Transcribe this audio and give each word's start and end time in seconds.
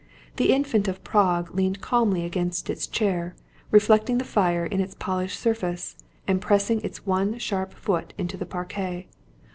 The 0.37 0.51
Infant 0.51 0.87
of 0.87 1.03
Prague 1.03 1.53
leaned 1.53 1.79
calmly 1.79 2.25
against 2.25 2.71
its 2.71 2.87
chair, 2.87 3.35
reflecting 3.69 4.17
the 4.17 4.23
fire 4.25 4.65
in 4.65 4.81
its 4.81 4.95
polished 4.97 5.39
surface, 5.39 5.95
and 6.27 6.41
pressing 6.41 6.81
its 6.81 7.05
one 7.05 7.37
sharp 7.37 7.71
foot 7.71 8.15
into 8.17 8.35
the 8.35 8.47
parquet. 8.47 9.05